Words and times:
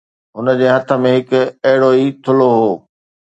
هُن 0.35 0.47
جي 0.59 0.67
هٿ 0.75 0.87
۾ 1.03 1.11
هڪ 1.17 1.29
اهڙو 1.67 1.89
ئي 1.97 2.05
ٿلهو 2.23 2.49
هو 2.59 2.71